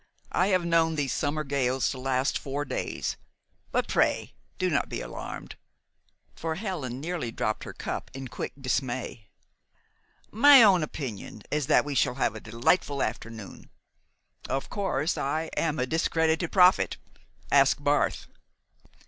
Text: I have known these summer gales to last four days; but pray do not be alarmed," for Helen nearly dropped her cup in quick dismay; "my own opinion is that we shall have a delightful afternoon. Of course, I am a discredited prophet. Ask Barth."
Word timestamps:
I 0.31 0.47
have 0.47 0.65
known 0.65 0.95
these 0.95 1.13
summer 1.13 1.43
gales 1.43 1.91
to 1.91 1.99
last 1.99 2.35
four 2.35 2.65
days; 2.65 3.17
but 3.71 3.87
pray 3.87 4.33
do 4.57 4.67
not 4.71 4.89
be 4.89 4.99
alarmed," 4.99 5.57
for 6.35 6.55
Helen 6.55 6.99
nearly 6.99 7.29
dropped 7.31 7.65
her 7.65 7.73
cup 7.73 8.09
in 8.15 8.27
quick 8.27 8.53
dismay; 8.59 9.27
"my 10.31 10.63
own 10.63 10.81
opinion 10.81 11.43
is 11.51 11.67
that 11.67 11.85
we 11.85 11.93
shall 11.93 12.15
have 12.15 12.33
a 12.33 12.39
delightful 12.39 13.03
afternoon. 13.03 13.69
Of 14.49 14.71
course, 14.71 15.19
I 15.19 15.51
am 15.55 15.77
a 15.77 15.85
discredited 15.85 16.51
prophet. 16.51 16.97
Ask 17.51 17.77
Barth." 17.79 18.25